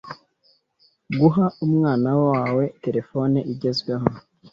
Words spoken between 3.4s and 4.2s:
igezweho